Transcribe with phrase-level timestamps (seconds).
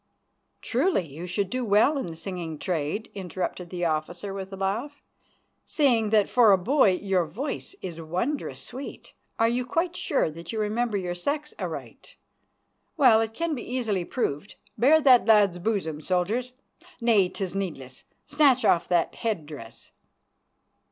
[0.63, 4.99] "Truly you should do well in the singing trade," interrupted the officer with a laugh,
[5.63, 9.13] "seeing that for a boy your voice is wondrous sweet.
[9.37, 12.15] Are you quite sure that you remember your sex aright?
[12.97, 14.55] Well, it can easily be proved.
[14.75, 16.53] Bare that lad's bosom, soldiers.
[16.99, 19.91] Nay, 'tis needless; snatch off that head dress."